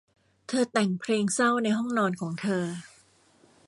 [0.47, 2.65] เธอแต่งเพลงเศร้าในห้องนอนของเธอ